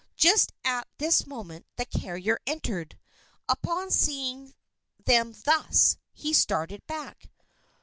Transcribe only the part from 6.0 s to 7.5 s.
he started back.